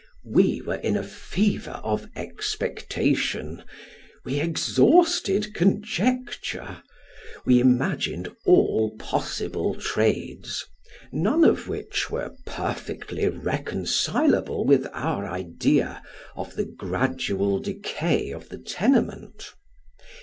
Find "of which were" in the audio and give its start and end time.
11.43-12.33